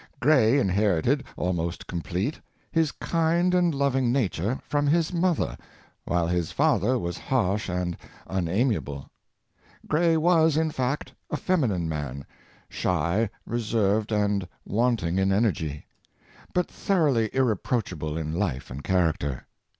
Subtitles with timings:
[0.23, 0.23] 107 Goethe.
[0.23, 2.39] Gray inherited, almost complete,
[2.71, 5.55] his kind and loving nature from his mother,
[6.05, 9.07] while his father was harsh and unamiable.
[9.87, 12.25] Gray was, in fact, a feminine man—
[12.67, 15.85] shy, reserved, and wanting in energy—
[16.55, 19.45] but thorough ly irreproachable in life and character.